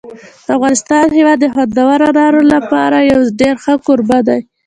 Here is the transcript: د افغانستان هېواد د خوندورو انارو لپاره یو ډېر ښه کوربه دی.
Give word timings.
د 0.45 0.47
افغانستان 0.57 1.05
هېواد 1.17 1.37
د 1.41 1.45
خوندورو 1.53 2.03
انارو 2.11 2.41
لپاره 2.53 2.97
یو 3.11 3.19
ډېر 3.39 3.55
ښه 3.63 3.73
کوربه 3.85 4.19
دی. 4.27 4.39